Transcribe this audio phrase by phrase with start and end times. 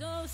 [0.00, 0.24] So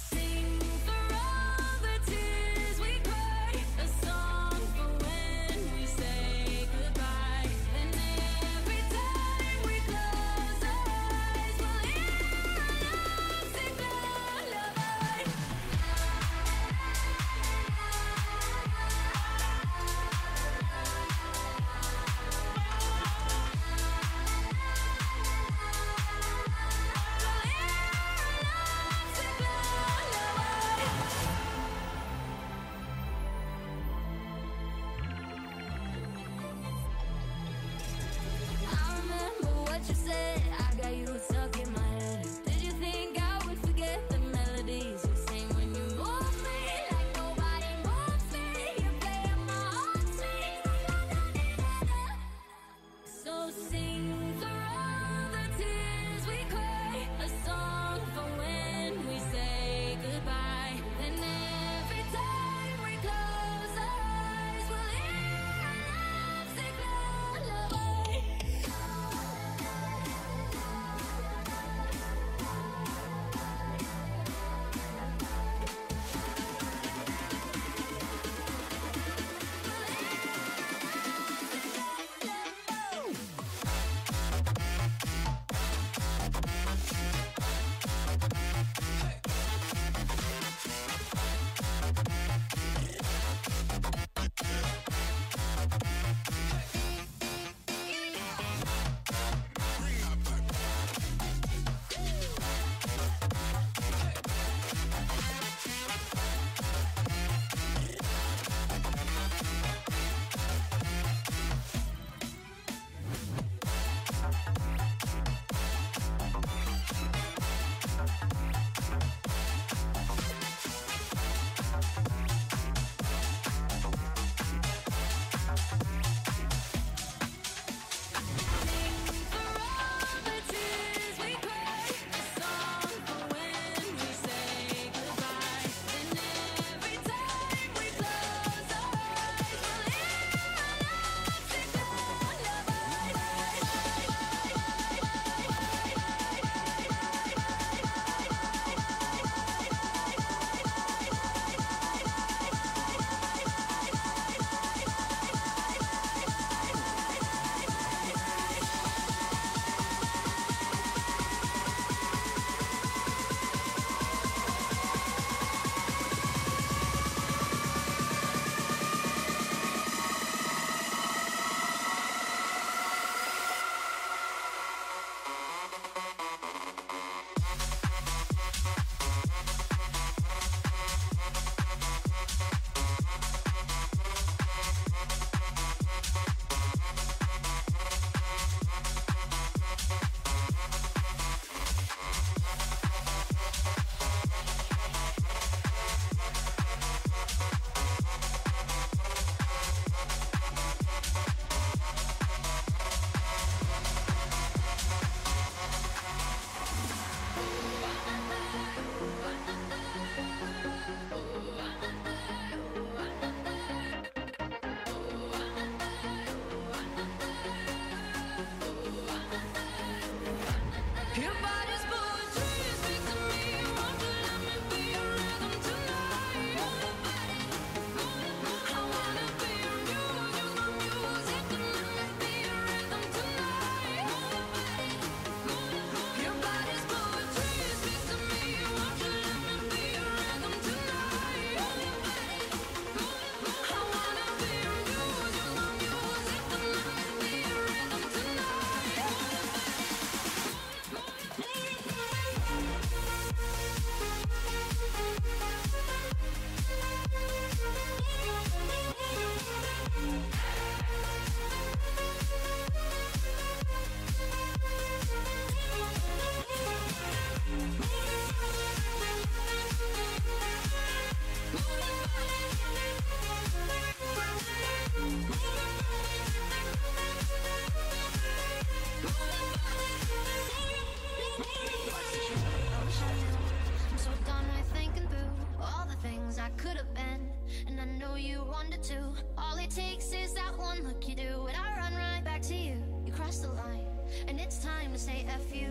[290.76, 292.74] one look you do, and I run right back to you.
[293.04, 293.86] You cross the line,
[294.28, 295.68] and it's time to say F you.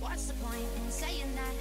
[0.00, 1.54] What's the point in saying that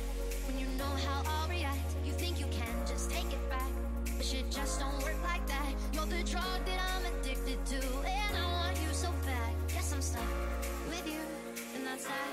[0.47, 1.79] when you know how I'll react?
[2.05, 3.69] You think you can just take it back,
[4.17, 5.73] but shit just don't work like that.
[5.93, 9.53] You're the drug that I'm addicted to, and I want you so bad.
[9.67, 10.29] Guess I'm stuck
[10.89, 11.21] with you,
[11.75, 12.31] and that's that.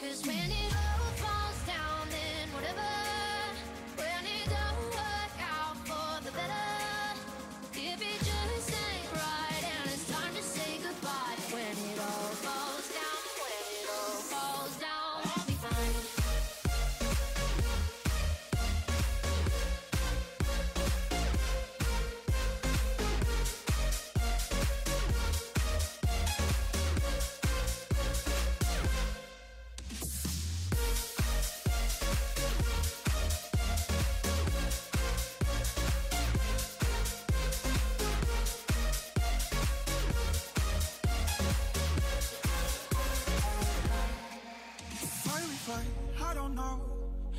[0.00, 2.97] Cause when it all falls down, then whatever.
[46.38, 46.80] Don't know.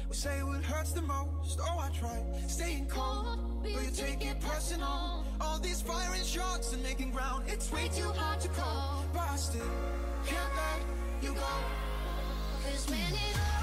[0.09, 1.59] We say what hurts the most.
[1.61, 5.25] Oh, I try staying calm, but you take it personal.
[5.39, 7.45] All these firing shots and making ground.
[7.47, 9.73] It's way too hard to call, but I still
[10.25, 10.81] can't let
[11.23, 11.53] you go.
[12.65, 13.58] Cause when it all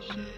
[0.00, 0.37] all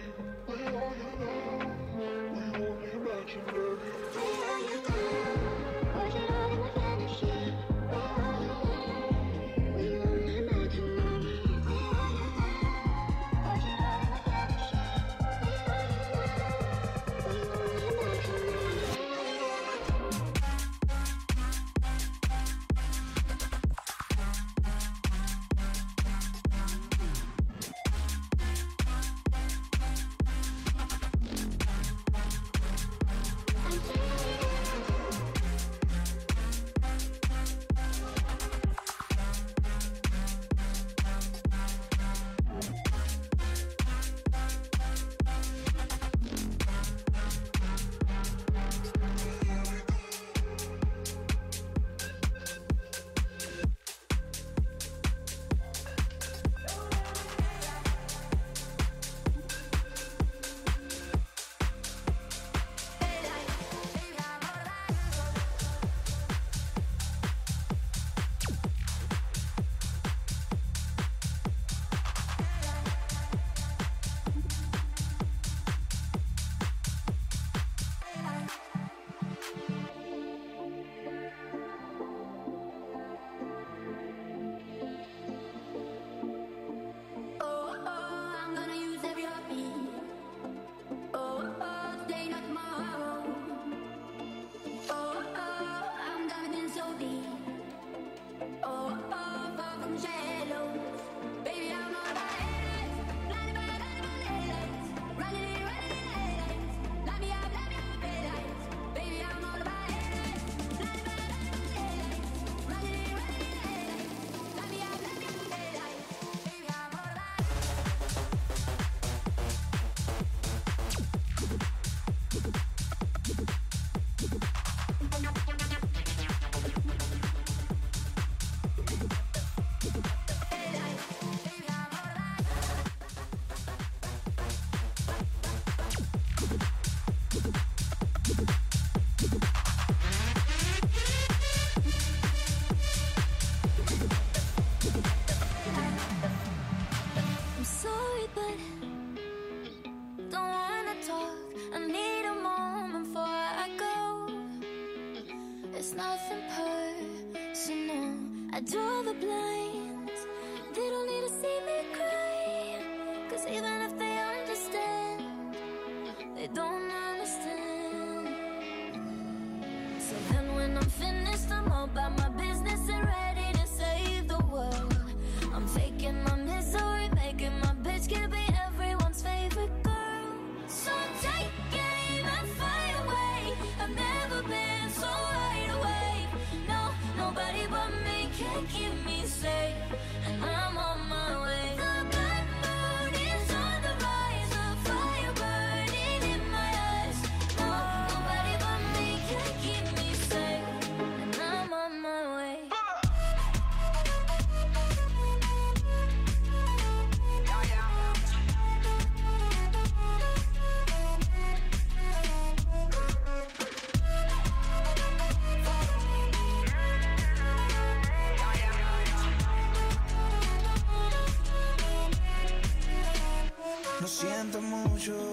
[224.21, 225.30] siento mucho,